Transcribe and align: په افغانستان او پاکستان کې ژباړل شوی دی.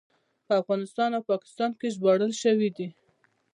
په 0.45 0.53
افغانستان 0.61 1.09
او 1.17 1.21
پاکستان 1.31 1.71
کې 1.79 1.93
ژباړل 1.95 2.31
شوی 2.43 2.69
دی. 2.77 2.87